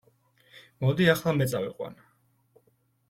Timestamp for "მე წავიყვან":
1.41-2.01